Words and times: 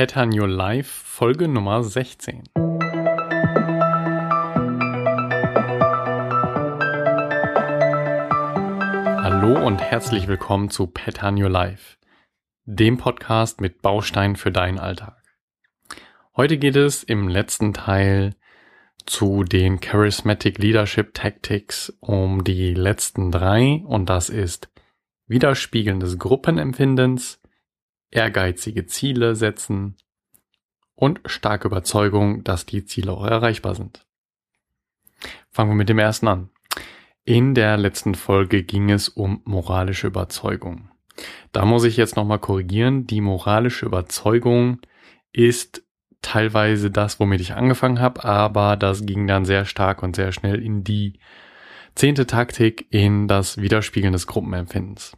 Pattern 0.00 0.32
Your 0.32 0.48
Life 0.48 0.88
Folge 1.04 1.46
Nummer 1.46 1.84
16. 1.84 2.44
Hallo 9.18 9.62
und 9.62 9.82
herzlich 9.82 10.26
willkommen 10.26 10.70
zu 10.70 10.86
Pattern 10.86 11.36
Your 11.36 11.50
Life, 11.50 11.98
dem 12.64 12.96
Podcast 12.96 13.60
mit 13.60 13.82
Baustein 13.82 14.36
für 14.36 14.50
deinen 14.50 14.78
Alltag. 14.78 15.22
Heute 16.34 16.56
geht 16.56 16.76
es 16.76 17.02
im 17.02 17.28
letzten 17.28 17.74
Teil 17.74 18.36
zu 19.04 19.44
den 19.44 19.80
Charismatic 19.80 20.56
Leadership 20.56 21.12
Tactics 21.12 21.94
um 22.00 22.42
die 22.42 22.72
letzten 22.72 23.30
drei 23.30 23.82
und 23.84 24.08
das 24.08 24.30
ist 24.30 24.70
Widerspiegeln 25.26 26.00
des 26.00 26.18
Gruppenempfindens, 26.18 27.39
ehrgeizige 28.10 28.86
Ziele 28.86 29.36
setzen 29.36 29.96
und 30.94 31.20
starke 31.26 31.68
Überzeugung, 31.68 32.44
dass 32.44 32.66
die 32.66 32.84
Ziele 32.84 33.12
auch 33.12 33.24
erreichbar 33.24 33.74
sind. 33.74 34.06
Fangen 35.50 35.70
wir 35.70 35.76
mit 35.76 35.88
dem 35.88 35.98
ersten 35.98 36.28
an. 36.28 36.50
In 37.24 37.54
der 37.54 37.76
letzten 37.76 38.14
Folge 38.14 38.62
ging 38.62 38.90
es 38.90 39.08
um 39.08 39.42
moralische 39.44 40.06
Überzeugung. 40.06 40.90
Da 41.52 41.64
muss 41.64 41.84
ich 41.84 41.96
jetzt 41.96 42.16
nochmal 42.16 42.38
korrigieren. 42.38 43.06
Die 43.06 43.20
moralische 43.20 43.86
Überzeugung 43.86 44.80
ist 45.32 45.82
teilweise 46.22 46.90
das, 46.90 47.20
womit 47.20 47.40
ich 47.40 47.54
angefangen 47.54 48.00
habe, 48.00 48.24
aber 48.24 48.76
das 48.76 49.06
ging 49.06 49.26
dann 49.26 49.44
sehr 49.44 49.64
stark 49.64 50.02
und 50.02 50.16
sehr 50.16 50.32
schnell 50.32 50.62
in 50.62 50.84
die 50.84 51.18
zehnte 51.94 52.26
Taktik 52.26 52.86
in 52.90 53.28
das 53.28 53.58
Widerspiegeln 53.58 54.12
des 54.12 54.26
Gruppenempfindens. 54.26 55.16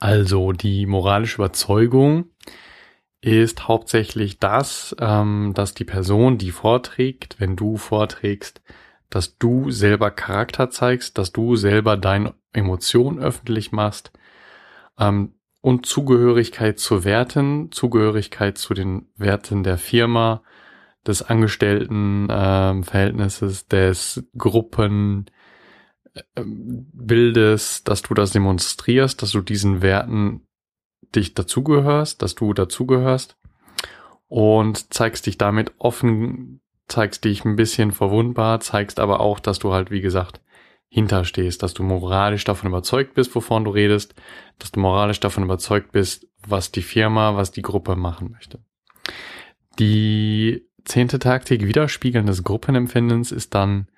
Also 0.00 0.52
die 0.52 0.86
moralische 0.86 1.36
Überzeugung 1.36 2.30
ist 3.20 3.66
hauptsächlich 3.66 4.38
das, 4.38 4.94
ähm, 5.00 5.52
dass 5.54 5.74
die 5.74 5.84
Person, 5.84 6.38
die 6.38 6.52
vorträgt, 6.52 7.36
wenn 7.38 7.56
du 7.56 7.76
vorträgst, 7.76 8.62
dass 9.10 9.36
du 9.38 9.70
selber 9.70 10.10
Charakter 10.10 10.70
zeigst, 10.70 11.18
dass 11.18 11.32
du 11.32 11.56
selber 11.56 11.96
deine 11.96 12.34
Emotionen 12.52 13.18
öffentlich 13.18 13.72
machst 13.72 14.12
ähm, 14.98 15.34
und 15.60 15.86
Zugehörigkeit 15.86 16.78
zu 16.78 17.04
Werten, 17.04 17.72
Zugehörigkeit 17.72 18.58
zu 18.58 18.74
den 18.74 19.08
Werten 19.16 19.64
der 19.64 19.78
Firma, 19.78 20.42
des 21.06 21.22
Angestelltenverhältnisses, 21.22 23.62
ähm, 23.62 23.68
des 23.70 24.24
Gruppen, 24.36 25.26
Bildes, 26.34 27.84
dass 27.84 28.02
du 28.02 28.14
das 28.14 28.32
demonstrierst, 28.32 29.22
dass 29.22 29.32
du 29.32 29.40
diesen 29.40 29.82
Werten 29.82 30.46
dich 31.14 31.34
dazugehörst, 31.34 32.22
dass 32.22 32.34
du 32.34 32.52
dazugehörst 32.52 33.36
und 34.28 34.92
zeigst 34.92 35.26
dich 35.26 35.38
damit 35.38 35.72
offen, 35.78 36.60
zeigst 36.86 37.24
dich 37.24 37.44
ein 37.44 37.56
bisschen 37.56 37.92
verwundbar, 37.92 38.60
zeigst 38.60 39.00
aber 39.00 39.20
auch, 39.20 39.40
dass 39.40 39.58
du 39.58 39.72
halt, 39.72 39.90
wie 39.90 40.00
gesagt, 40.00 40.40
hinterstehst, 40.88 41.62
dass 41.62 41.74
du 41.74 41.82
moralisch 41.82 42.44
davon 42.44 42.68
überzeugt 42.68 43.14
bist, 43.14 43.34
wovon 43.34 43.64
du 43.64 43.70
redest, 43.70 44.14
dass 44.58 44.72
du 44.72 44.80
moralisch 44.80 45.20
davon 45.20 45.44
überzeugt 45.44 45.92
bist, 45.92 46.26
was 46.46 46.72
die 46.72 46.82
Firma, 46.82 47.36
was 47.36 47.50
die 47.50 47.62
Gruppe 47.62 47.94
machen 47.96 48.30
möchte. 48.32 48.60
Die 49.78 50.66
zehnte 50.84 51.18
Taktik 51.18 51.66
Widerspiegeln 51.66 52.26
des 52.26 52.42
Gruppenempfindens 52.42 53.32
ist 53.32 53.54
dann 53.54 53.88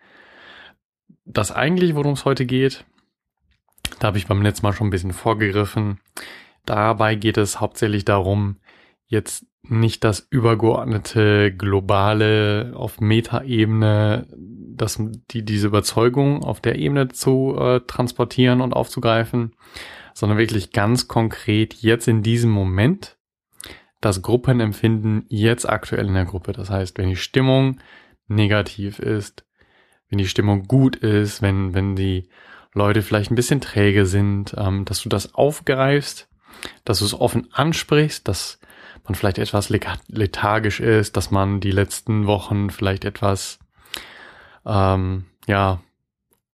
das 1.25 1.53
eigentlich, 1.53 1.95
worum 1.95 2.13
es 2.13 2.25
heute 2.25 2.47
geht. 2.47 2.85
Da 3.99 4.09
habe 4.09 4.19
ich 4.19 4.27
beim 4.27 4.43
letzten 4.43 4.67
Mal 4.67 4.73
schon 4.73 4.89
ein 4.89 4.91
bisschen 4.91 5.13
vorgegriffen. 5.13 6.01
Dabei 6.65 7.15
geht 7.15 7.37
es 7.37 7.61
hauptsächlich 7.61 8.05
darum, 8.05 8.57
jetzt 9.07 9.47
nicht 9.63 10.05
das 10.05 10.27
übergeordnete 10.31 11.55
globale 11.55 12.73
auf 12.75 13.01
Metaebene, 13.01 14.27
dass 14.37 15.03
die 15.31 15.45
diese 15.45 15.67
Überzeugung 15.67 16.43
auf 16.43 16.61
der 16.61 16.77
Ebene 16.77 17.09
zu 17.09 17.57
äh, 17.59 17.81
transportieren 17.81 18.61
und 18.61 18.73
aufzugreifen, 18.73 19.55
sondern 20.15 20.39
wirklich 20.39 20.73
ganz 20.73 21.09
konkret 21.09 21.75
jetzt 21.75 22.09
in 22.09 22.23
diesem 22.23 22.51
Moment 22.51 23.19
das 24.01 24.23
Gruppenempfinden 24.23 25.27
jetzt 25.29 25.69
aktuell 25.69 26.07
in 26.07 26.15
der 26.15 26.25
Gruppe. 26.25 26.53
Das 26.53 26.71
heißt, 26.71 26.97
wenn 26.97 27.11
die 27.11 27.17
Stimmung 27.17 27.81
negativ 28.29 28.99
ist, 28.99 29.45
wenn 30.11 30.19
die 30.19 30.29
Stimmung 30.29 30.65
gut 30.65 30.97
ist, 30.97 31.41
wenn, 31.41 31.73
wenn 31.75 31.97
die 31.97 32.29
Leute 32.75 33.03
vielleicht 33.03 33.31
ein 33.31 33.37
bisschen 33.37 33.61
träge 33.61 34.07
sind, 34.07 34.55
ähm, 34.59 34.85
dass 34.85 35.03
du 35.03 35.09
das 35.09 35.35
aufgreifst, 35.35 36.29
dass 36.85 36.99
du 36.99 37.05
es 37.05 37.15
offen 37.15 37.49
ansprichst, 37.53 38.29
dass 38.29 38.61
man 39.05 39.15
vielleicht 39.15 39.39
etwas 39.39 39.71
lethargisch 39.71 40.81
ist, 40.81 41.17
dass 41.17 41.31
man 41.31 41.61
die 41.61 41.71
letzten 41.71 42.27
Wochen 42.27 42.71
vielleicht 42.71 43.05
etwas 43.05 43.59
ähm, 44.67 45.25
ja 45.47 45.81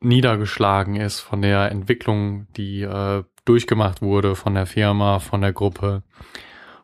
niedergeschlagen 0.00 0.96
ist 0.96 1.20
von 1.20 1.42
der 1.42 1.70
Entwicklung, 1.70 2.46
die 2.56 2.82
äh, 2.82 3.24
durchgemacht 3.44 4.02
wurde 4.02 4.36
von 4.36 4.54
der 4.54 4.66
Firma, 4.66 5.18
von 5.18 5.40
der 5.40 5.52
Gruppe, 5.52 6.02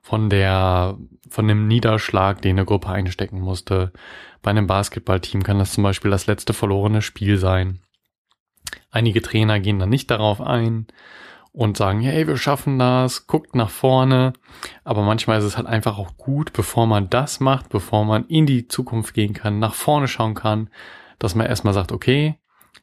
von 0.00 0.30
der 0.30 0.98
von 1.28 1.46
dem 1.46 1.68
Niederschlag, 1.68 2.42
den 2.42 2.58
eine 2.58 2.66
Gruppe 2.66 2.88
einstecken 2.88 3.40
musste, 3.40 3.92
bei 4.42 4.50
einem 4.50 4.66
Basketballteam 4.66 5.42
kann 5.42 5.58
das 5.58 5.72
zum 5.72 5.84
Beispiel 5.84 6.10
das 6.10 6.26
letzte 6.26 6.52
verlorene 6.52 7.02
Spiel 7.02 7.36
sein. 7.36 7.80
Einige 8.90 9.22
Trainer 9.22 9.60
gehen 9.60 9.78
dann 9.78 9.90
nicht 9.90 10.10
darauf 10.10 10.40
ein 10.40 10.86
und 11.52 11.76
sagen, 11.76 12.00
hey, 12.00 12.26
wir 12.26 12.36
schaffen 12.36 12.78
das, 12.78 13.26
guckt 13.26 13.54
nach 13.54 13.70
vorne. 13.70 14.32
Aber 14.84 15.02
manchmal 15.02 15.38
ist 15.38 15.44
es 15.44 15.56
halt 15.56 15.66
einfach 15.66 15.98
auch 15.98 16.16
gut, 16.16 16.52
bevor 16.52 16.86
man 16.86 17.10
das 17.10 17.40
macht, 17.40 17.68
bevor 17.68 18.04
man 18.04 18.26
in 18.26 18.46
die 18.46 18.68
Zukunft 18.68 19.14
gehen 19.14 19.34
kann, 19.34 19.58
nach 19.58 19.74
vorne 19.74 20.08
schauen 20.08 20.34
kann, 20.34 20.70
dass 21.18 21.34
man 21.34 21.46
erstmal 21.46 21.74
sagt, 21.74 21.92
okay, 21.92 22.36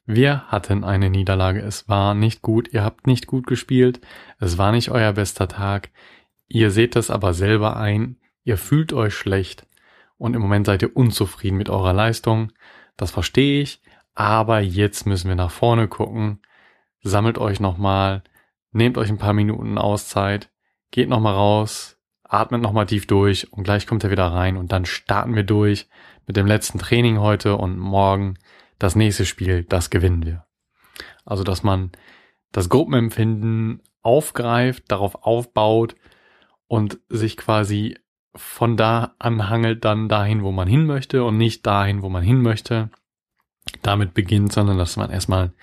wir 0.05 0.43
hatten 0.47 0.83
eine 0.83 1.09
Niederlage, 1.09 1.59
es 1.59 1.89
war 1.89 2.13
nicht 2.13 2.41
gut, 2.41 2.73
ihr 2.73 2.83
habt 2.83 3.07
nicht 3.07 3.27
gut 3.27 3.47
gespielt, 3.47 3.99
es 4.39 4.57
war 4.57 4.71
nicht 4.71 4.89
euer 4.91 5.13
bester 5.13 5.47
Tag, 5.47 5.89
ihr 6.47 6.71
seht 6.71 6.95
das 6.95 7.09
aber 7.09 7.33
selber 7.33 7.77
ein, 7.77 8.17
ihr 8.43 8.57
fühlt 8.57 8.93
euch 8.93 9.13
schlecht, 9.13 9.67
und 10.17 10.35
im 10.35 10.41
Moment 10.41 10.65
seid 10.65 10.81
ihr 10.81 10.95
unzufrieden 10.95 11.57
mit 11.57 11.69
eurer 11.69 11.93
Leistung. 11.93 12.51
Das 12.95 13.11
verstehe 13.11 13.61
ich, 13.61 13.81
aber 14.15 14.59
jetzt 14.59 15.05
müssen 15.05 15.27
wir 15.27 15.35
nach 15.35 15.51
vorne 15.51 15.87
gucken. 15.87 16.41
Sammelt 17.03 17.37
euch 17.37 17.59
nochmal, 17.59 18.23
nehmt 18.71 18.97
euch 18.97 19.09
ein 19.09 19.19
paar 19.19 19.33
Minuten 19.33 19.77
Auszeit, 19.77 20.49
geht 20.91 21.07
nochmal 21.07 21.35
raus, 21.35 21.97
atmet 22.23 22.61
nochmal 22.61 22.87
tief 22.87 23.05
durch. 23.05 23.53
Und 23.53 23.63
gleich 23.63 23.85
kommt 23.85 24.03
er 24.03 24.09
wieder 24.09 24.25
rein. 24.25 24.57
Und 24.57 24.71
dann 24.71 24.85
starten 24.85 25.35
wir 25.35 25.43
durch 25.43 25.87
mit 26.25 26.35
dem 26.35 26.47
letzten 26.47 26.79
Training 26.79 27.19
heute. 27.19 27.55
Und 27.55 27.77
morgen 27.77 28.39
das 28.79 28.95
nächste 28.95 29.25
Spiel, 29.25 29.63
das 29.63 29.91
gewinnen 29.91 30.25
wir. 30.25 30.45
Also, 31.25 31.43
dass 31.43 31.61
man 31.61 31.91
das 32.51 32.69
Gruppenempfinden 32.69 33.83
aufgreift, 34.01 34.85
darauf 34.87 35.23
aufbaut 35.23 35.95
und 36.67 36.99
sich 37.09 37.37
quasi 37.37 37.97
von 38.35 38.77
da 38.77 39.15
anhangelt 39.19 39.83
dann 39.83 40.09
dahin, 40.09 40.43
wo 40.43 40.51
man 40.51 40.67
hin 40.67 40.85
möchte 40.85 41.23
und 41.23 41.37
nicht 41.37 41.65
dahin, 41.65 42.01
wo 42.01 42.09
man 42.09 42.23
hin 42.23 42.41
möchte. 42.41 42.89
Damit 43.81 44.13
beginnt, 44.13 44.53
sondern 44.53 44.77
dass 44.77 44.95
man 44.95 45.09
erstmal 45.09 45.53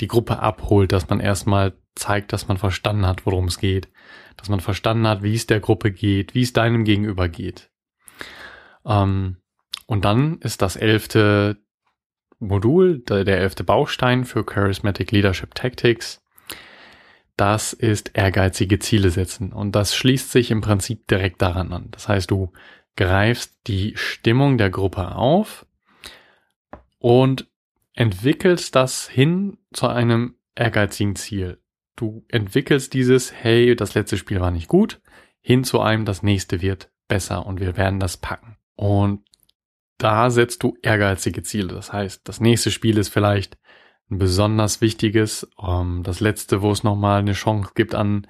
die 0.00 0.08
Gruppe 0.08 0.40
abholt, 0.40 0.92
dass 0.92 1.08
man 1.08 1.20
erstmal 1.20 1.74
zeigt, 1.94 2.32
dass 2.32 2.48
man 2.48 2.56
verstanden 2.56 3.06
hat, 3.06 3.26
worum 3.26 3.46
es 3.46 3.58
geht, 3.58 3.88
dass 4.36 4.48
man 4.48 4.60
verstanden 4.60 5.06
hat, 5.06 5.22
wie 5.22 5.34
es 5.34 5.46
der 5.46 5.60
Gruppe 5.60 5.90
geht, 5.90 6.34
wie 6.34 6.42
es 6.42 6.52
deinem 6.52 6.84
Gegenüber 6.84 7.28
geht. 7.28 7.70
Ähm, 8.84 9.38
und 9.86 10.04
dann 10.04 10.38
ist 10.38 10.62
das 10.62 10.76
elfte 10.76 11.56
Modul, 12.38 13.00
der, 13.00 13.24
der 13.24 13.38
elfte 13.38 13.64
Baustein 13.64 14.24
für 14.24 14.44
Charismatic 14.44 15.10
Leadership 15.10 15.54
Tactics, 15.54 16.22
das 17.38 17.72
ist 17.72 18.10
ehrgeizige 18.14 18.80
Ziele 18.80 19.10
setzen. 19.10 19.52
Und 19.52 19.72
das 19.76 19.94
schließt 19.94 20.30
sich 20.30 20.50
im 20.50 20.60
Prinzip 20.60 21.06
direkt 21.06 21.40
daran 21.40 21.72
an. 21.72 21.88
Das 21.92 22.08
heißt, 22.08 22.30
du 22.30 22.52
greifst 22.96 23.56
die 23.68 23.96
Stimmung 23.96 24.58
der 24.58 24.70
Gruppe 24.70 25.14
auf 25.14 25.64
und 26.98 27.46
entwickelst 27.94 28.74
das 28.74 29.08
hin 29.08 29.56
zu 29.72 29.86
einem 29.86 30.34
ehrgeizigen 30.56 31.14
Ziel. 31.14 31.62
Du 31.94 32.24
entwickelst 32.28 32.92
dieses, 32.92 33.32
hey, 33.32 33.76
das 33.76 33.94
letzte 33.94 34.16
Spiel 34.16 34.40
war 34.40 34.50
nicht 34.50 34.68
gut, 34.68 35.00
hin 35.40 35.62
zu 35.62 35.80
einem, 35.80 36.04
das 36.04 36.24
nächste 36.24 36.60
wird 36.60 36.90
besser 37.06 37.46
und 37.46 37.60
wir 37.60 37.76
werden 37.76 38.00
das 38.00 38.16
packen. 38.16 38.56
Und 38.74 39.24
da 39.96 40.30
setzt 40.30 40.62
du 40.64 40.76
ehrgeizige 40.82 41.42
Ziele. 41.44 41.74
Das 41.74 41.92
heißt, 41.92 42.22
das 42.28 42.40
nächste 42.40 42.72
Spiel 42.72 42.98
ist 42.98 43.08
vielleicht 43.08 43.58
ein 44.10 44.18
besonders 44.18 44.80
wichtiges. 44.80 45.48
Ähm, 45.62 46.02
das 46.02 46.20
letzte, 46.20 46.62
wo 46.62 46.70
es 46.70 46.82
nochmal 46.84 47.20
eine 47.20 47.32
Chance 47.32 47.72
gibt, 47.74 47.94
an, 47.94 48.26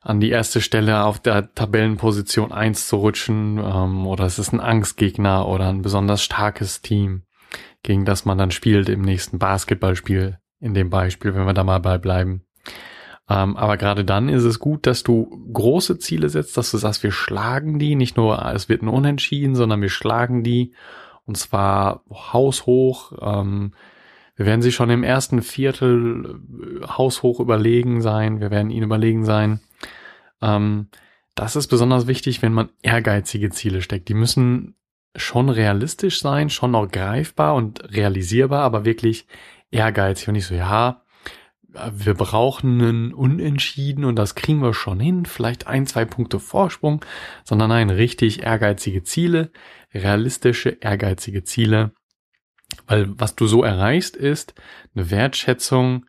an 0.00 0.20
die 0.20 0.30
erste 0.30 0.60
Stelle 0.60 1.04
auf 1.04 1.18
der 1.18 1.54
Tabellenposition 1.54 2.52
eins 2.52 2.88
zu 2.88 2.96
rutschen. 2.96 3.58
Ähm, 3.58 4.06
oder 4.06 4.24
es 4.24 4.38
ist 4.38 4.52
ein 4.52 4.60
Angstgegner 4.60 5.48
oder 5.48 5.68
ein 5.68 5.82
besonders 5.82 6.22
starkes 6.22 6.82
Team, 6.82 7.22
gegen 7.82 8.04
das 8.04 8.24
man 8.24 8.38
dann 8.38 8.50
spielt 8.50 8.88
im 8.88 9.02
nächsten 9.02 9.38
Basketballspiel, 9.38 10.38
in 10.60 10.74
dem 10.74 10.90
Beispiel, 10.90 11.34
wenn 11.34 11.46
wir 11.46 11.54
da 11.54 11.64
mal 11.64 11.80
bei 11.80 11.98
bleiben. 11.98 12.44
Ähm, 13.28 13.56
aber 13.56 13.76
gerade 13.76 14.04
dann 14.04 14.28
ist 14.28 14.44
es 14.44 14.58
gut, 14.58 14.86
dass 14.86 15.02
du 15.02 15.48
große 15.52 15.98
Ziele 15.98 16.28
setzt, 16.28 16.56
dass 16.56 16.70
du 16.70 16.78
sagst, 16.78 17.02
wir 17.02 17.12
schlagen 17.12 17.78
die, 17.78 17.94
nicht 17.94 18.16
nur 18.16 18.44
es 18.52 18.68
wird 18.68 18.82
ein 18.82 18.88
Unentschieden, 18.88 19.54
sondern 19.54 19.80
wir 19.80 19.88
schlagen 19.88 20.42
die 20.42 20.74
und 21.24 21.36
zwar 21.36 22.02
haushoch. 22.10 23.12
Ähm, 23.20 23.74
wir 24.34 24.46
werden 24.46 24.62
sie 24.62 24.72
schon 24.72 24.90
im 24.90 25.04
ersten 25.04 25.42
Viertel 25.42 26.40
äh, 26.82 26.86
haushoch 26.86 27.40
überlegen 27.40 28.00
sein. 28.00 28.40
Wir 28.40 28.50
werden 28.50 28.70
ihnen 28.70 28.84
überlegen 28.84 29.24
sein. 29.24 29.60
Ähm, 30.40 30.88
das 31.34 31.56
ist 31.56 31.68
besonders 31.68 32.06
wichtig, 32.06 32.42
wenn 32.42 32.52
man 32.52 32.70
ehrgeizige 32.82 33.50
Ziele 33.50 33.82
steckt. 33.82 34.08
Die 34.08 34.14
müssen 34.14 34.74
schon 35.16 35.48
realistisch 35.48 36.20
sein, 36.20 36.50
schon 36.50 36.72
noch 36.72 36.90
greifbar 36.90 37.54
und 37.54 37.92
realisierbar, 37.92 38.62
aber 38.62 38.84
wirklich 38.84 39.26
ehrgeizig. 39.70 40.28
Und 40.28 40.34
nicht 40.34 40.46
so, 40.46 40.54
ja, 40.54 41.02
wir 41.90 42.14
brauchen 42.14 42.80
einen 42.80 43.14
Unentschieden 43.14 44.04
und 44.04 44.16
das 44.16 44.34
kriegen 44.34 44.60
wir 44.62 44.74
schon 44.74 45.00
hin, 45.00 45.24
vielleicht 45.24 45.66
ein, 45.66 45.86
zwei 45.86 46.04
Punkte 46.04 46.38
Vorsprung, 46.38 47.04
sondern 47.44 47.70
nein, 47.70 47.88
richtig 47.90 48.42
ehrgeizige 48.42 49.02
Ziele, 49.02 49.50
realistische, 49.94 50.70
ehrgeizige 50.80 51.44
Ziele. 51.44 51.92
Weil 52.86 53.08
was 53.08 53.36
du 53.36 53.46
so 53.46 53.62
erreichst, 53.62 54.16
ist 54.16 54.54
eine 54.94 55.10
Wertschätzung 55.10 56.06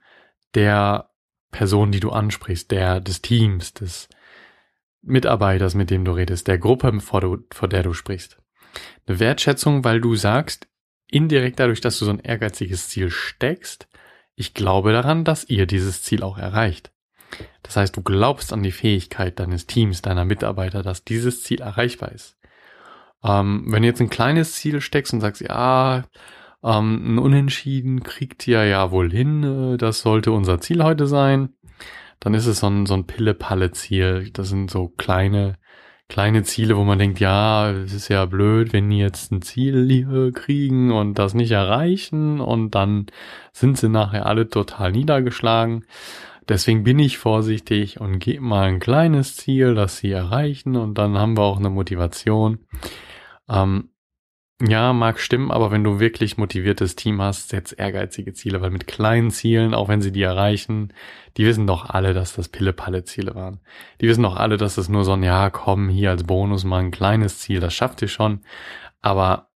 der 0.56 1.10
Person, 1.51 1.92
die 1.92 2.00
du 2.00 2.12
ansprichst, 2.12 2.71
der, 2.71 3.00
des 3.00 3.21
Teams, 3.21 3.74
des 3.74 4.10
Mitarbeiters, 5.01 5.75
mit 5.75 5.89
dem 5.89 6.06
du 6.06 6.12
redest, 6.12 6.48
der 6.48 6.57
Gruppe, 6.57 7.00
vor, 7.01 7.21
du, 7.21 7.38
vor 7.51 7.68
der 7.68 7.83
du 7.83 7.94
sprichst. 7.94 8.38
Eine 9.06 9.19
Wertschätzung, 9.19 9.83
weil 9.83 10.01
du 10.01 10.15
sagst, 10.15 10.68
indirekt 11.07 11.60
dadurch, 11.60 11.81
dass 11.81 12.00
du 12.00 12.06
so 12.06 12.12
ein 12.12 12.19
ehrgeiziges 12.19 12.89
Ziel 12.89 13.10
steckst, 13.10 13.88
ich 14.36 14.54
glaube 14.54 14.94
daran, 14.94 15.24
dass 15.24 15.48
ihr 15.48 15.68
dieses 15.68 16.01
Ziel 16.01 16.24
auch 16.24 16.38
erreicht. 16.38 16.92
Das 17.62 17.77
heißt, 17.77 17.95
du 17.95 18.01
glaubst 18.01 18.51
an 18.51 18.63
die 18.63 18.71
Fähigkeit 18.71 19.39
deines 19.39 19.68
Teams, 19.68 20.01
deiner 20.01 20.25
Mitarbeiter, 20.25 20.81
dass 20.81 21.04
dieses 21.04 21.44
Ziel 21.44 21.62
erreichbar 21.62 22.12
ist. 22.12 22.38
Ähm, 23.24 23.65
wenn 23.68 23.83
du 23.83 23.88
jetzt 23.88 24.01
ein 24.01 24.10
kleines 24.10 24.54
Ziel 24.56 24.81
steckst 24.81 25.13
und 25.13 25.21
sagst, 25.21 25.42
ja, 25.42 26.04
ähm, 26.63 27.15
ein 27.15 27.19
Unentschieden 27.19 28.04
kriegt 28.04 28.48
ihr 28.48 28.65
ja 28.65 28.92
wohl 28.92 29.12
hin, 29.12 29.44
äh, 29.74 29.77
das 29.77 30.01
sollte 30.01 30.31
unser 30.31 30.60
Ziel 30.62 30.83
heute 30.83 31.07
sein, 31.07 31.50
dann 32.19 32.33
ist 32.33 32.45
es 32.45 32.60
so 32.60 32.68
ein, 32.68 32.86
so 32.86 32.94
ein 32.94 33.06
Pille-Palle-Ziel. 33.06 34.30
Das 34.31 34.48
sind 34.48 34.71
so 34.71 34.88
kleine, 34.88 35.57
kleine 36.07 36.44
Ziele, 36.44 36.77
wo 36.77 36.83
man 36.86 36.98
denkt, 36.98 37.19
ja, 37.19 37.69
es 37.71 37.94
ist 37.94 38.07
ja 38.07 38.25
blöd, 38.25 38.71
wenn 38.71 38.89
die 38.89 39.00
jetzt 39.00 39.31
ein 39.31 39.42
Ziel 39.42 40.31
kriegen 40.33 40.92
und 40.92 41.19
das 41.19 41.33
nicht 41.33 41.51
erreichen 41.51 42.39
und 42.39 42.75
dann 42.75 43.07
sind 43.51 43.77
sie 43.77 43.89
nachher 43.89 44.25
alle 44.25 44.48
total 44.48 44.94
niedergeschlagen. 44.94 45.86
Deswegen 46.48 46.83
bin 46.83 47.00
ich 47.00 47.18
vorsichtig 47.18 48.00
und 48.00 48.19
gebe 48.19 48.42
mal 48.42 48.68
ein 48.68 48.80
kleines 48.80 49.36
Ziel, 49.36 49.75
das 49.75 49.98
sie 49.98 50.12
erreichen 50.12 50.77
und 50.77 50.98
dann 50.98 51.18
haben 51.18 51.38
wir 51.38 51.44
auch 51.44 51.57
eine 51.57 51.69
Motivation. 51.69 52.60
Ähm, 53.50 53.89
ja, 54.61 54.94
mag 54.94 55.19
stimmen, 55.19 55.51
aber 55.51 55.71
wenn 55.71 55.83
du 55.83 56.00
wirklich 56.00 56.38
motiviertes 56.38 56.95
Team 56.95 57.21
hast, 57.21 57.50
setz 57.50 57.73
ehrgeizige 57.77 58.33
Ziele, 58.33 58.61
weil 58.61 58.69
mit 58.69 58.88
kleinen 58.88 59.31
Zielen, 59.31 59.73
auch 59.73 59.89
wenn 59.89 60.01
sie 60.01 60.11
die 60.11 60.21
erreichen, 60.21 60.94
die 61.38 61.45
wissen 61.45 61.67
doch 61.67 61.89
alle, 61.89 62.13
dass 62.13 62.35
das 62.35 62.50
Pille-Palle-Ziele 62.50 63.35
waren. 63.35 63.59
Die 64.00 64.07
wissen 64.07 64.23
doch 64.23 64.35
alle, 64.35 64.57
dass 64.57 64.77
es 64.77 64.89
nur 64.89 65.03
so 65.03 65.13
ein, 65.13 65.23
ja, 65.23 65.50
komm, 65.50 65.89
hier 65.89 66.11
als 66.11 66.23
Bonus 66.23 66.63
mal 66.63 66.79
ein 66.79 66.91
kleines 66.91 67.39
Ziel, 67.39 67.59
das 67.59 67.73
schafft 67.73 68.01
ihr 68.01 68.07
schon. 68.07 68.41
Aber 69.01 69.50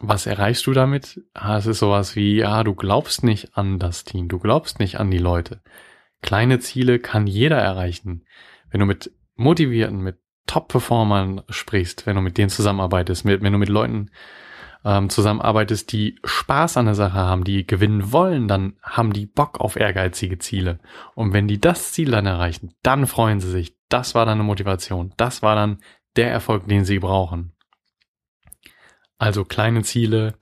was 0.00 0.26
erreichst 0.26 0.66
du 0.66 0.72
damit? 0.72 1.22
Ah, 1.32 1.56
es 1.56 1.66
ist 1.66 1.78
sowas 1.78 2.14
wie, 2.16 2.36
ja, 2.36 2.62
du 2.62 2.74
glaubst 2.74 3.24
nicht 3.24 3.56
an 3.56 3.78
das 3.78 4.04
Team, 4.04 4.28
du 4.28 4.38
glaubst 4.38 4.78
nicht 4.78 5.00
an 5.00 5.10
die 5.10 5.18
Leute. 5.18 5.62
Kleine 6.22 6.60
Ziele 6.60 6.98
kann 6.98 7.26
jeder 7.26 7.58
erreichen. 7.58 8.24
Wenn 8.70 8.80
du 8.80 8.86
mit 8.86 9.10
motivierten, 9.36 10.00
mit 10.00 10.18
Top-Performern 10.46 11.42
sprichst, 11.48 12.06
wenn 12.06 12.16
du 12.16 12.22
mit 12.22 12.38
denen 12.38 12.50
zusammenarbeitest, 12.50 13.24
mit, 13.24 13.42
wenn 13.42 13.52
du 13.52 13.58
mit 13.58 13.68
Leuten 13.68 14.10
ähm, 14.84 15.10
zusammenarbeitest, 15.10 15.90
die 15.92 16.18
Spaß 16.24 16.76
an 16.76 16.86
der 16.86 16.94
Sache 16.94 17.14
haben, 17.14 17.44
die 17.44 17.66
gewinnen 17.66 18.12
wollen, 18.12 18.46
dann 18.46 18.76
haben 18.82 19.12
die 19.12 19.26
Bock 19.26 19.60
auf 19.60 19.76
ehrgeizige 19.76 20.38
Ziele. 20.38 20.78
Und 21.14 21.32
wenn 21.32 21.48
die 21.48 21.60
das 21.60 21.92
Ziel 21.92 22.10
dann 22.12 22.26
erreichen, 22.26 22.74
dann 22.82 23.06
freuen 23.06 23.40
sie 23.40 23.50
sich. 23.50 23.76
Das 23.88 24.14
war 24.14 24.24
dann 24.26 24.38
eine 24.38 24.44
Motivation. 24.44 25.12
Das 25.16 25.42
war 25.42 25.56
dann 25.56 25.78
der 26.14 26.30
Erfolg, 26.30 26.68
den 26.68 26.84
sie 26.84 27.00
brauchen. 27.00 27.52
Also 29.18 29.44
kleine 29.44 29.82
Ziele 29.82 30.34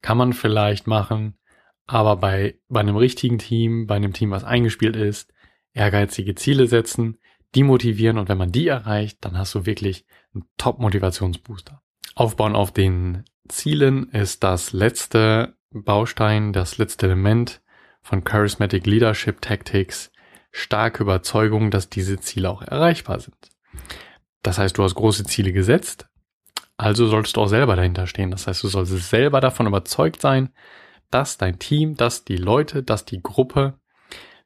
kann 0.00 0.18
man 0.18 0.32
vielleicht 0.32 0.86
machen, 0.86 1.38
aber 1.86 2.16
bei, 2.16 2.58
bei 2.68 2.80
einem 2.80 2.96
richtigen 2.96 3.38
Team, 3.38 3.86
bei 3.86 3.96
einem 3.96 4.12
Team, 4.12 4.30
was 4.30 4.44
eingespielt 4.44 4.96
ist, 4.96 5.32
ehrgeizige 5.72 6.34
Ziele 6.34 6.66
setzen, 6.66 7.18
die 7.54 7.62
motivieren 7.62 8.18
und 8.18 8.28
wenn 8.28 8.38
man 8.38 8.52
die 8.52 8.68
erreicht, 8.68 9.18
dann 9.20 9.36
hast 9.36 9.54
du 9.54 9.66
wirklich 9.66 10.06
einen 10.34 10.44
Top-Motivationsbooster. 10.56 11.82
Aufbauen 12.14 12.56
auf 12.56 12.72
den 12.72 13.24
Zielen 13.48 14.08
ist 14.10 14.42
das 14.42 14.72
letzte 14.72 15.56
Baustein, 15.70 16.52
das 16.52 16.78
letzte 16.78 17.06
Element 17.06 17.60
von 18.02 18.24
Charismatic 18.24 18.86
Leadership 18.86 19.40
Tactics, 19.40 20.10
starke 20.50 21.02
Überzeugung, 21.02 21.70
dass 21.70 21.88
diese 21.88 22.18
Ziele 22.20 22.50
auch 22.50 22.62
erreichbar 22.62 23.20
sind. 23.20 23.36
Das 24.42 24.58
heißt, 24.58 24.76
du 24.76 24.82
hast 24.82 24.94
große 24.94 25.24
Ziele 25.24 25.52
gesetzt, 25.52 26.06
also 26.76 27.06
solltest 27.06 27.36
du 27.36 27.42
auch 27.42 27.48
selber 27.48 27.76
dahinter 27.76 28.06
stehen. 28.06 28.30
Das 28.30 28.46
heißt, 28.46 28.62
du 28.62 28.68
solltest 28.68 29.08
selber 29.08 29.40
davon 29.40 29.66
überzeugt 29.66 30.20
sein, 30.20 30.50
dass 31.10 31.38
dein 31.38 31.58
Team, 31.58 31.96
dass 31.96 32.24
die 32.24 32.36
Leute, 32.36 32.82
dass 32.82 33.04
die 33.04 33.22
Gruppe 33.22 33.78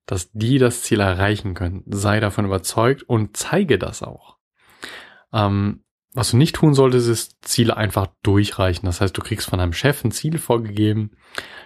dass 0.07 0.31
die 0.33 0.59
das 0.59 0.83
Ziel 0.83 1.01
erreichen 1.01 1.55
können. 1.55 1.83
Sei 1.87 2.21
davon 2.21 2.47
überzeugt 2.47 3.03
und 3.03 3.37
zeige 3.37 3.79
das 3.79 4.03
auch. 4.03 4.37
Ähm, 5.33 5.83
was 6.15 6.31
du 6.31 6.39
nicht 6.39 6.57
tun 6.57 6.73
solltest, 6.73 7.09
ist 7.09 7.45
Ziele 7.45 7.77
einfach 7.77 8.07
durchreichen. 8.23 8.87
Das 8.87 9.03
heißt, 9.03 9.17
du 9.17 9.21
kriegst 9.21 9.51
von 9.51 9.59
deinem 9.59 9.75
Chef 9.75 10.03
ein 10.03 10.13
Ziel 10.13 10.39
vorgegeben. 10.39 11.11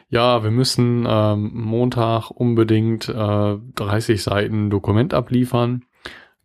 Ja, 0.08 0.42
wir 0.42 0.50
müssen 0.50 1.06
ähm, 1.08 1.52
Montag 1.54 2.31
unbedingt 2.31 3.08
äh, 3.08 3.56
30 3.76 4.20
Seiten 4.20 4.69
Dokument 4.69 5.14
abliefern. 5.14 5.84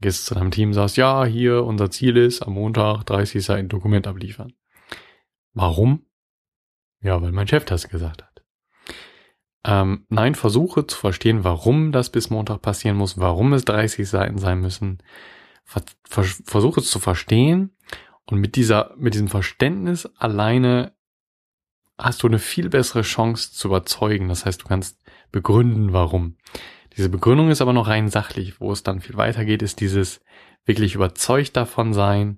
Gehst 0.01 0.27
zu 0.27 0.35
deinem 0.35 0.51
Team, 0.51 0.71
sagst, 0.71 0.97
ja, 0.97 1.25
hier 1.25 1.63
unser 1.63 1.89
Ziel 1.89 2.17
ist 2.17 2.43
am 2.43 2.53
Montag 2.53 3.05
30 3.05 3.43
Seiten 3.43 3.69
Dokument 3.69 4.05
abliefern. 4.05 4.53
Warum? 5.55 6.05
Ja, 7.01 7.19
weil 7.23 7.31
mein 7.31 7.47
Chef 7.47 7.65
das 7.65 7.89
gesagt 7.89 8.21
hat. 8.21 8.34
Ähm, 9.67 10.05
nein, 10.09 10.35
versuche 10.35 10.85
zu 10.85 10.95
verstehen, 10.95 11.43
warum 11.43 11.91
das 11.91 12.11
bis 12.11 12.29
Montag 12.29 12.61
passieren 12.61 12.97
muss, 12.97 13.17
warum 13.17 13.51
es 13.53 13.65
30 13.65 14.07
Seiten 14.07 14.37
sein 14.37 14.59
müssen. 14.59 14.99
Ver 15.63 15.81
vers 16.07 16.43
versuche 16.45 16.81
es 16.81 16.91
zu 16.91 16.99
verstehen 16.99 17.75
und 18.25 18.39
mit 18.39 18.55
dieser, 18.55 18.93
mit 18.95 19.15
diesem 19.15 19.27
Verständnis 19.27 20.05
alleine 20.17 20.93
hast 21.97 22.21
du 22.21 22.27
eine 22.27 22.37
viel 22.37 22.69
bessere 22.69 23.01
Chance 23.01 23.53
zu 23.53 23.69
überzeugen. 23.69 24.27
Das 24.27 24.45
heißt, 24.45 24.61
du 24.61 24.67
kannst 24.67 24.99
begründen, 25.31 25.93
warum. 25.93 26.37
Diese 26.95 27.09
Begründung 27.09 27.49
ist 27.49 27.61
aber 27.61 27.73
noch 27.73 27.87
rein 27.87 28.09
sachlich. 28.09 28.61
Wo 28.61 28.71
es 28.71 28.83
dann 28.83 29.01
viel 29.01 29.17
weiter 29.17 29.45
geht, 29.45 29.63
ist 29.63 29.79
dieses 29.79 30.21
wirklich 30.65 30.93
überzeugt 30.93 31.55
davon 31.57 31.93
sein, 31.93 32.37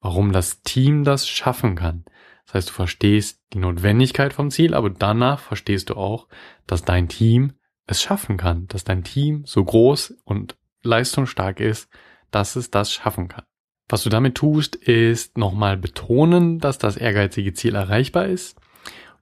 warum 0.00 0.32
das 0.32 0.62
Team 0.62 1.04
das 1.04 1.28
schaffen 1.28 1.76
kann. 1.76 2.04
Das 2.50 2.54
heißt, 2.54 2.70
du 2.70 2.72
verstehst 2.72 3.40
die 3.52 3.58
Notwendigkeit 3.58 4.32
vom 4.32 4.50
Ziel, 4.50 4.74
aber 4.74 4.90
danach 4.90 5.38
verstehst 5.38 5.88
du 5.88 5.94
auch, 5.94 6.26
dass 6.66 6.84
dein 6.84 7.08
Team 7.08 7.52
es 7.86 8.02
schaffen 8.02 8.38
kann, 8.38 8.66
dass 8.66 8.82
dein 8.82 9.04
Team 9.04 9.44
so 9.46 9.62
groß 9.62 10.14
und 10.24 10.56
leistungsstark 10.82 11.60
ist, 11.60 11.88
dass 12.32 12.56
es 12.56 12.72
das 12.72 12.92
schaffen 12.92 13.28
kann. 13.28 13.44
Was 13.88 14.02
du 14.02 14.10
damit 14.10 14.34
tust, 14.34 14.74
ist 14.74 15.38
nochmal 15.38 15.76
betonen, 15.76 16.58
dass 16.58 16.78
das 16.78 16.96
ehrgeizige 16.96 17.54
Ziel 17.54 17.76
erreichbar 17.76 18.26
ist. 18.26 18.58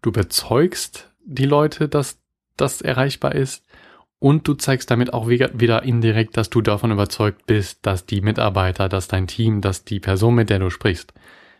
Du 0.01 0.09
überzeugst 0.09 1.13
die 1.23 1.45
Leute, 1.45 1.87
dass 1.87 2.23
das 2.57 2.81
erreichbar 2.81 3.35
ist 3.35 3.63
und 4.21 4.49
du 4.49 4.55
zeigst 4.55 4.91
damit 4.91 5.13
auch 5.13 5.29
wieder 5.29 5.83
indirekt, 5.83 6.39
dass 6.39 6.49
du 6.49 6.63
davon 6.63 6.93
überzeugt 6.93 7.45
bist, 7.45 7.81
dass 7.85 8.07
die 8.07 8.23
Mitarbeiter, 8.23 8.89
dass 8.89 9.07
dein 9.07 9.27
Team, 9.27 9.61
dass 9.61 9.85
die 9.85 10.01
Person, 10.01 10.35
mit 10.35 10.49
der 10.49 10.61
du 10.61 10.71
sprichst, 10.71 11.13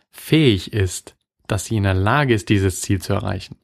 fähig 0.09 0.73
ist, 0.73 1.15
dass 1.51 1.65
sie 1.65 1.77
in 1.77 1.83
der 1.83 1.93
Lage 1.93 2.33
ist, 2.33 2.49
dieses 2.49 2.81
Ziel 2.81 3.01
zu 3.01 3.13
erreichen. 3.13 3.57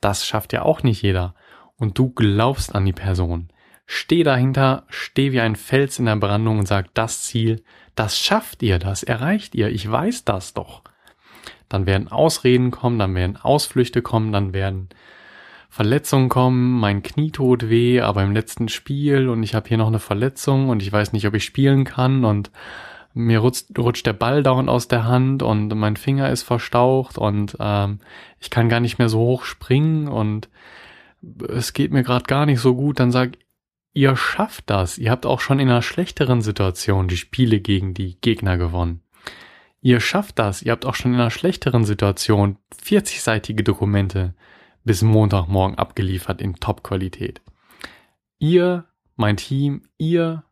Das 0.00 0.26
schafft 0.26 0.52
ja 0.52 0.62
auch 0.62 0.82
nicht 0.82 1.02
jeder. 1.02 1.34
Und 1.76 1.98
du 1.98 2.10
glaubst 2.10 2.74
an 2.74 2.84
die 2.84 2.92
Person. 2.92 3.48
Steh 3.86 4.22
dahinter, 4.22 4.84
steh 4.88 5.32
wie 5.32 5.40
ein 5.40 5.56
Fels 5.56 5.98
in 5.98 6.06
der 6.06 6.16
Brandung 6.16 6.58
und 6.58 6.68
sag, 6.68 6.92
das 6.94 7.22
Ziel, 7.22 7.62
das 7.94 8.18
schafft 8.18 8.62
ihr, 8.62 8.78
das 8.78 9.02
erreicht 9.02 9.54
ihr, 9.54 9.70
ich 9.70 9.90
weiß 9.90 10.24
das 10.24 10.52
doch. 10.52 10.82
Dann 11.68 11.86
werden 11.86 12.08
Ausreden 12.08 12.70
kommen, 12.70 12.98
dann 12.98 13.14
werden 13.14 13.36
Ausflüchte 13.36 14.02
kommen, 14.02 14.32
dann 14.32 14.52
werden 14.52 14.88
Verletzungen 15.70 16.28
kommen, 16.28 16.80
mein 16.80 17.02
Knie 17.02 17.30
tut 17.30 17.68
weh, 17.68 18.00
aber 18.00 18.22
im 18.22 18.32
letzten 18.32 18.68
Spiel 18.68 19.28
und 19.28 19.42
ich 19.42 19.54
habe 19.54 19.68
hier 19.68 19.78
noch 19.78 19.88
eine 19.88 19.98
Verletzung 19.98 20.68
und 20.68 20.82
ich 20.82 20.90
weiß 20.90 21.12
nicht, 21.12 21.26
ob 21.26 21.34
ich 21.34 21.44
spielen 21.44 21.84
kann 21.84 22.24
und 22.24 22.50
mir 23.14 23.40
rutscht, 23.40 23.78
rutscht 23.78 24.06
der 24.06 24.12
Ball 24.12 24.42
dauernd 24.42 24.68
aus 24.68 24.88
der 24.88 25.04
Hand 25.04 25.42
und 25.42 25.68
mein 25.74 25.96
Finger 25.96 26.30
ist 26.30 26.42
verstaucht 26.42 27.18
und 27.18 27.56
ähm, 27.60 28.00
ich 28.40 28.50
kann 28.50 28.68
gar 28.68 28.80
nicht 28.80 28.98
mehr 28.98 29.08
so 29.08 29.18
hoch 29.18 29.44
springen 29.44 30.08
und 30.08 30.48
es 31.48 31.72
geht 31.72 31.92
mir 31.92 32.02
gerade 32.02 32.24
gar 32.24 32.46
nicht 32.46 32.60
so 32.60 32.74
gut, 32.74 33.00
dann 33.00 33.10
sag 33.10 33.32
ihr 33.92 34.14
schafft 34.16 34.70
das. 34.70 34.98
Ihr 34.98 35.10
habt 35.10 35.26
auch 35.26 35.40
schon 35.40 35.58
in 35.58 35.68
einer 35.68 35.82
schlechteren 35.82 36.40
Situation 36.40 37.08
die 37.08 37.16
Spiele 37.16 37.60
gegen 37.60 37.94
die 37.94 38.20
Gegner 38.20 38.56
gewonnen. 38.56 39.02
Ihr 39.80 40.00
schafft 40.00 40.38
das. 40.38 40.62
Ihr 40.62 40.72
habt 40.72 40.86
auch 40.86 40.94
schon 40.94 41.14
in 41.14 41.20
einer 41.20 41.30
schlechteren 41.30 41.84
Situation 41.84 42.58
40-seitige 42.82 43.62
Dokumente 43.62 44.34
bis 44.84 45.02
Montagmorgen 45.02 45.78
abgeliefert 45.78 46.40
in 46.40 46.54
Top-Qualität. 46.56 47.40
Ihr, 48.38 48.84
mein 49.16 49.36
Team, 49.36 49.82
ihr, 49.98 50.44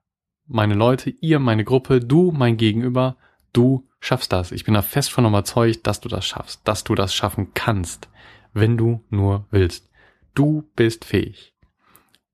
meine 0.46 0.74
Leute, 0.74 1.10
ihr, 1.10 1.38
meine 1.38 1.64
Gruppe, 1.64 2.00
du, 2.00 2.32
mein 2.32 2.56
Gegenüber, 2.56 3.16
du 3.52 3.88
schaffst 4.00 4.32
das. 4.32 4.52
Ich 4.52 4.64
bin 4.64 4.74
da 4.74 4.82
fest 4.82 5.10
von 5.10 5.26
überzeugt, 5.26 5.86
dass 5.86 6.00
du 6.00 6.08
das 6.08 6.26
schaffst, 6.26 6.60
dass 6.64 6.84
du 6.84 6.94
das 6.94 7.14
schaffen 7.14 7.52
kannst, 7.54 8.08
wenn 8.52 8.76
du 8.76 9.04
nur 9.10 9.46
willst. 9.50 9.90
Du 10.34 10.70
bist 10.76 11.04
fähig. 11.04 11.54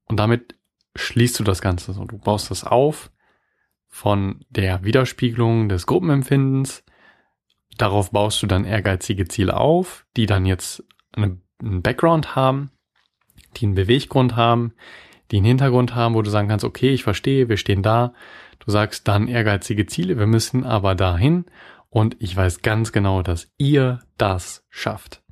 Und 0.05 0.19
damit 0.19 0.57
schließt 0.95 1.39
du 1.39 1.45
das 1.45 1.63
Ganze 1.63 1.93
so. 1.93 2.05
Du 2.05 2.19
baust 2.19 2.51
das 2.51 2.65
auf 2.65 3.11
von 3.89 4.45
der 4.51 4.85
Widerspiegelung 4.85 5.69
des 5.69 5.87
Gruppenempfindens. 5.87 6.85
Darauf 7.79 8.11
baust 8.11 8.43
du 8.43 8.47
dann 8.47 8.65
ehrgeizige 8.65 9.27
Ziele 9.29 9.57
auf, 9.57 10.07
die 10.17 10.27
dann 10.27 10.45
jetzt 10.45 10.85
eine, 11.13 11.39
einen 11.61 11.83
Background 11.83 12.35
haben, 12.35 12.71
die 13.57 13.67
einen 13.67 13.75
Beweggrund 13.75 14.37
haben, 14.37 14.75
die 15.33 15.39
einen 15.39 15.47
Hintergrund 15.47 15.95
haben, 15.95 16.15
wo 16.15 16.23
du 16.23 16.31
sagen 16.31 16.49
kannst, 16.49 16.65
okay, 16.65 16.91
ich 16.91 17.03
verstehe, 17.03 17.49
wir 17.49 17.57
stehen 17.57 17.83
da. 17.83 18.13
Du 18.59 18.71
sagst 18.71 19.09
dann 19.09 19.27
ehrgeizige 19.27 19.87
Ziele, 19.87 20.19
wir 20.19 20.27
müssen 20.27 20.65
aber 20.65 20.95
dahin 20.95 21.47
und 21.89 22.17
ich 22.21 22.37
weiß 22.37 22.63
ganz 22.63 22.93
genau, 22.93 23.23
dass 23.23 23.51
ihr 23.59 24.01
das 24.19 24.65
schafft. 24.69 25.23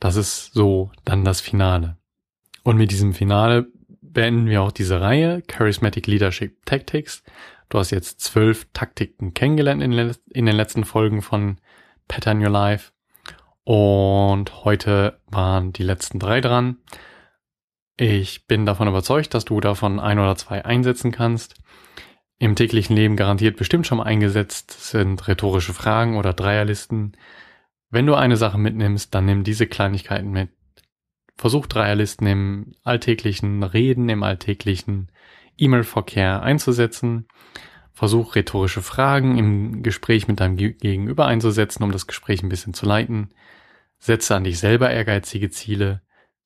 Das 0.00 0.16
ist 0.16 0.52
so 0.54 0.90
dann 1.04 1.24
das 1.24 1.40
Finale. 1.40 1.98
Und 2.62 2.76
mit 2.76 2.90
diesem 2.90 3.12
Finale 3.12 3.66
beenden 4.00 4.46
wir 4.46 4.62
auch 4.62 4.72
diese 4.72 5.00
Reihe 5.00 5.42
Charismatic 5.42 6.06
Leadership 6.06 6.64
Tactics. 6.64 7.22
Du 7.68 7.78
hast 7.78 7.90
jetzt 7.90 8.20
zwölf 8.20 8.66
Taktiken 8.72 9.34
kennengelernt 9.34 9.82
in, 9.82 9.92
in 10.30 10.46
den 10.46 10.56
letzten 10.56 10.84
Folgen 10.84 11.22
von 11.22 11.58
Pattern 12.08 12.42
Your 12.42 12.50
Life. 12.50 12.92
Und 13.64 14.64
heute 14.64 15.18
waren 15.26 15.72
die 15.72 15.82
letzten 15.82 16.18
drei 16.18 16.40
dran. 16.40 16.76
Ich 17.96 18.46
bin 18.46 18.66
davon 18.66 18.88
überzeugt, 18.88 19.34
dass 19.34 19.44
du 19.44 19.60
davon 19.60 20.00
ein 20.00 20.18
oder 20.18 20.34
zwei 20.36 20.64
einsetzen 20.64 21.12
kannst. 21.12 21.54
Im 22.38 22.56
täglichen 22.56 22.96
Leben 22.96 23.14
garantiert 23.14 23.56
bestimmt 23.56 23.86
schon 23.86 24.00
eingesetzt 24.00 24.72
sind 24.90 25.28
rhetorische 25.28 25.72
Fragen 25.72 26.16
oder 26.16 26.32
Dreierlisten. 26.32 27.16
Wenn 27.90 28.06
du 28.06 28.14
eine 28.14 28.36
Sache 28.36 28.58
mitnimmst, 28.58 29.14
dann 29.14 29.26
nimm 29.26 29.44
diese 29.44 29.68
Kleinigkeiten 29.68 30.32
mit. 30.32 30.50
Versuch 31.36 31.66
Dreierlisten 31.66 32.26
im 32.26 32.74
alltäglichen 32.82 33.62
Reden, 33.62 34.08
im 34.08 34.24
alltäglichen 34.24 35.12
E-Mail-Verkehr 35.56 36.42
einzusetzen. 36.42 37.28
Versuch 37.92 38.34
rhetorische 38.34 38.82
Fragen 38.82 39.38
im 39.38 39.84
Gespräch 39.84 40.26
mit 40.26 40.40
deinem 40.40 40.56
Gegenüber 40.56 41.26
einzusetzen, 41.26 41.84
um 41.84 41.92
das 41.92 42.08
Gespräch 42.08 42.42
ein 42.42 42.48
bisschen 42.48 42.74
zu 42.74 42.86
leiten. 42.86 43.30
Setze 44.00 44.34
an 44.34 44.42
dich 44.42 44.58
selber 44.58 44.90
ehrgeizige 44.90 45.50
Ziele 45.50 46.02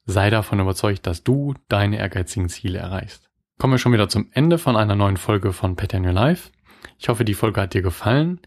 sei 0.08 0.30
davon 0.30 0.58
überzeugt, 0.58 1.06
dass 1.06 1.22
du 1.22 1.54
deine 1.68 1.98
ehrgeizigen 1.98 2.48
Ziele 2.48 2.78
erreichst. 2.78 3.28
Kommen 3.58 3.74
wir 3.74 3.78
schon 3.78 3.92
wieder 3.92 4.08
zum 4.08 4.28
Ende 4.32 4.56
von 4.56 4.74
einer 4.74 4.94
neuen 4.94 5.18
Folge 5.18 5.52
von 5.52 5.76
Pattern 5.76 6.06
Your 6.06 6.12
Life. 6.12 6.50
Ich 6.98 7.10
hoffe, 7.10 7.26
die 7.26 7.34
Folge 7.34 7.60
hat 7.60 7.74
dir 7.74 7.82
gefallen. 7.82 8.40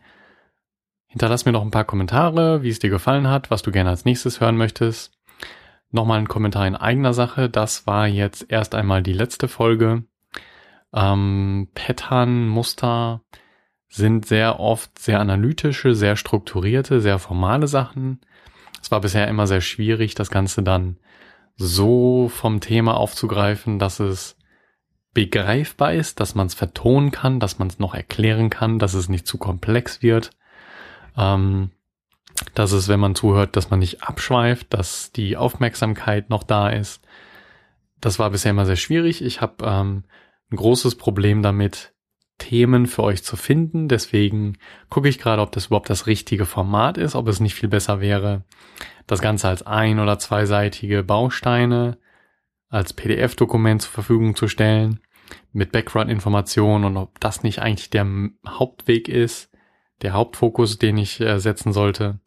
Hinterlass 1.06 1.46
mir 1.46 1.52
noch 1.52 1.62
ein 1.62 1.70
paar 1.70 1.86
Kommentare, 1.86 2.64
wie 2.64 2.70
es 2.70 2.80
dir 2.80 2.90
gefallen 2.90 3.28
hat, 3.28 3.52
was 3.52 3.62
du 3.62 3.72
gerne 3.72 3.92
als 3.92 4.06
nächstes 4.06 4.42
hören 4.42 4.58
möchtest. 4.58 5.14
Nochmal 5.92 6.18
ein 6.18 6.28
Kommentar 6.28 6.66
in 6.66 6.76
eigener 6.76 7.14
Sache. 7.14 7.48
Das 7.48 7.86
war 7.86 8.08
jetzt 8.08 8.48
erst 8.50 8.74
einmal 8.74 9.04
die 9.04 9.14
letzte 9.14 9.48
Folge. 9.48 10.06
Ähm, 10.94 11.70
Pattern, 11.76 12.48
Muster 12.48 13.22
sind 13.88 14.26
sehr 14.26 14.60
oft 14.60 14.98
sehr 14.98 15.20
analytische, 15.20 15.94
sehr 15.94 16.16
strukturierte, 16.16 17.02
sehr 17.02 17.20
formale 17.20 17.68
Sachen. 17.68 18.22
Es 18.82 18.90
war 18.90 19.02
bisher 19.02 19.28
immer 19.28 19.46
sehr 19.46 19.62
schwierig, 19.62 20.16
das 20.16 20.32
Ganze 20.32 20.64
dann 20.64 20.98
so 21.62 22.30
vom 22.30 22.60
Thema 22.60 22.98
aufzugreifen, 22.98 23.80
dass 23.80 24.00
es 24.00 24.38
begreifbar 25.14 25.94
ist, 25.94 26.20
dass 26.20 26.36
man 26.36 26.48
es 26.48 26.54
vertonen 26.54 27.12
kann, 27.12 27.40
dass 27.40 27.60
man 27.60 27.68
es 27.68 27.80
noch 27.80 27.94
erklären 27.94 28.50
kann, 28.50 28.80
dass 28.80 28.94
es 28.94 29.10
nicht 29.10 29.28
zu 29.28 29.38
komplex 29.38 30.02
wird, 30.02 30.32
ähm, 31.18 31.72
dass 32.54 32.72
es, 32.72 32.88
wenn 32.88 33.00
man 33.00 33.16
zuhört, 33.16 33.56
dass 33.56 33.70
man 33.70 33.80
nicht 33.80 34.04
abschweift, 34.04 34.74
dass 34.74 35.12
die 35.12 35.38
Aufmerksamkeit 35.38 36.30
noch 36.30 36.44
da 36.44 36.70
ist. 36.70 37.02
Das 38.00 38.20
war 38.20 38.32
bisher 38.32 38.52
immer 38.52 38.66
sehr 38.66 38.78
schwierig. 38.78 39.24
Ich 39.24 39.42
habe 39.42 39.66
ähm, 39.66 40.04
ein 40.52 40.56
großes 40.56 40.96
Problem 40.96 41.44
damit, 41.44 41.94
Themen 42.42 42.88
für 42.88 43.04
euch 43.04 43.24
zu 43.24 43.36
finden. 43.36 43.88
Deswegen 43.88 44.58
gucke 44.90 45.08
ich 45.08 45.20
gerade, 45.20 45.44
ob 45.44 45.52
das 45.52 45.68
überhaupt 45.68 45.92
das 45.92 46.08
richtige 46.08 46.48
Format 46.48 46.98
ist, 46.98 47.14
ob 47.14 47.28
es 47.28 47.40
nicht 47.40 47.54
viel 47.54 47.70
besser 47.70 48.02
wäre, 48.02 48.44
das 49.06 49.22
Ganze 49.22 49.48
als 49.48 49.66
ein- 49.68 50.00
oder 50.00 50.18
zweiseitige 50.18 51.04
Bausteine 51.04 52.00
als 52.68 52.94
PDF-Dokument 52.94 53.84
zur 53.84 53.92
Verfügung 53.92 54.36
zu 54.36 54.48
stellen 54.48 55.02
mit 55.54 55.72
Background-Informationen 55.72 56.86
und 56.86 56.98
ob 56.98 57.20
das 57.20 57.44
nicht 57.44 57.60
eigentlich 57.60 57.92
der 57.92 58.08
Hauptweg 58.48 59.08
ist, 59.08 59.52
der 60.02 60.14
Hauptfokus, 60.14 60.80
den 60.80 60.98
ich 60.98 61.22
äh, 61.22 61.40
setzen 61.40 61.74
sollte. 61.74 62.20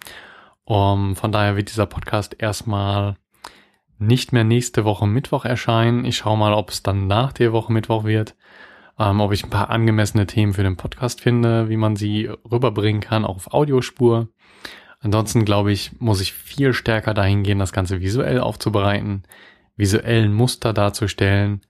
Um, 0.64 1.16
von 1.16 1.32
daher 1.32 1.56
wird 1.56 1.70
dieser 1.70 1.86
Podcast 1.86 2.36
erstmal 2.38 3.16
nicht 3.98 4.32
mehr 4.32 4.44
nächste 4.44 4.84
Woche 4.84 5.08
Mittwoch 5.08 5.44
erscheinen. 5.44 6.04
Ich 6.04 6.18
schaue 6.18 6.38
mal, 6.38 6.54
ob 6.54 6.70
es 6.70 6.84
dann 6.84 7.08
nach 7.08 7.32
der 7.32 7.52
Woche 7.52 7.72
Mittwoch 7.72 8.04
wird, 8.04 8.36
ähm, 8.98 9.20
ob 9.20 9.32
ich 9.32 9.44
ein 9.44 9.50
paar 9.50 9.70
angemessene 9.70 10.26
Themen 10.26 10.52
für 10.54 10.62
den 10.62 10.76
Podcast 10.76 11.20
finde, 11.20 11.68
wie 11.68 11.76
man 11.76 11.96
sie 11.96 12.30
rüberbringen 12.50 13.00
kann, 13.00 13.24
auch 13.24 13.36
auf 13.36 13.52
Audiospur. 13.52 14.28
Ansonsten 15.00 15.44
glaube 15.44 15.72
ich, 15.72 15.92
muss 16.00 16.20
ich 16.20 16.32
viel 16.32 16.72
stärker 16.72 17.12
dahin 17.12 17.42
gehen, 17.42 17.58
das 17.58 17.72
Ganze 17.72 18.00
visuell 18.00 18.40
aufzubereiten, 18.40 19.24
visuellen 19.76 20.32
Muster 20.32 20.72
darzustellen, 20.72 21.60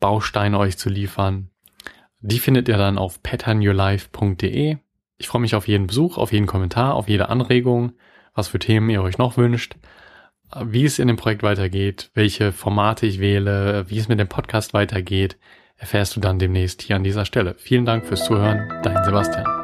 Bausteine 0.00 0.58
euch 0.58 0.78
zu 0.78 0.88
liefern. 0.88 1.50
Die 2.20 2.38
findet 2.38 2.68
ihr 2.68 2.76
dann 2.76 2.98
auf 2.98 3.22
patternyourlife.de. 3.22 4.78
Ich 5.18 5.28
freue 5.28 5.40
mich 5.42 5.54
auf 5.54 5.68
jeden 5.68 5.86
Besuch, 5.86 6.18
auf 6.18 6.32
jeden 6.32 6.46
Kommentar, 6.46 6.94
auf 6.94 7.08
jede 7.08 7.28
Anregung, 7.28 7.92
was 8.34 8.48
für 8.48 8.58
Themen 8.58 8.90
ihr 8.90 9.02
euch 9.02 9.18
noch 9.18 9.36
wünscht, 9.36 9.76
wie 10.64 10.84
es 10.84 10.98
in 10.98 11.08
dem 11.08 11.16
Projekt 11.16 11.42
weitergeht, 11.42 12.10
welche 12.14 12.52
Formate 12.52 13.06
ich 13.06 13.20
wähle, 13.20 13.88
wie 13.88 13.98
es 13.98 14.08
mit 14.08 14.18
dem 14.18 14.28
Podcast 14.28 14.74
weitergeht, 14.74 15.38
erfährst 15.80 16.14
du 16.14 16.20
dann 16.20 16.38
demnächst 16.38 16.82
hier 16.82 16.96
an 16.96 17.02
dieser 17.04 17.24
Stelle. 17.24 17.54
Vielen 17.58 17.86
Dank 17.86 18.06
fürs 18.06 18.24
Zuhören, 18.24 18.68
dein 18.82 19.02
Sebastian. 19.04 19.59